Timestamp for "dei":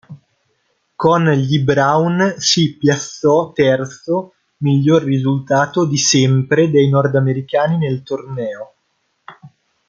6.71-6.89